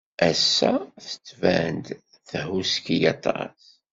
Ass-a, 0.29 0.73
tettban-d 1.03 1.85
tehhuski 2.29 2.97
aṭas. 3.13 3.57